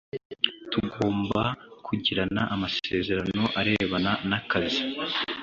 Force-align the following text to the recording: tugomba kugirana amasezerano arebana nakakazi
tugomba 0.71 1.41
kugirana 1.85 2.41
amasezerano 2.53 3.43
arebana 3.59 4.11
nakakazi 4.29 4.81